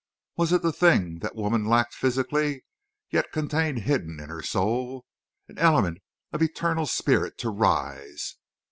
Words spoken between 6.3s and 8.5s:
of eternal spirit to rise!